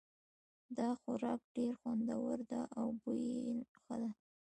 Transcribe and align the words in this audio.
دا 0.77 0.89
خوراک 1.01 1.39
ډېر 1.55 1.71
خوندور 1.81 2.37
ده 2.51 2.61
او 2.79 2.87
بوی 3.01 3.21
یې 3.43 3.53
ښه 3.81 3.93
ده 4.01 4.09